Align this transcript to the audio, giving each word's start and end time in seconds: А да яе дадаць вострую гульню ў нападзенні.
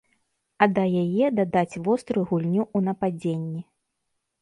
А 0.65 0.67
да 0.77 0.85
яе 1.03 1.27
дадаць 1.41 1.79
вострую 1.89 2.25
гульню 2.33 2.63
ў 2.75 2.91
нападзенні. 2.91 3.61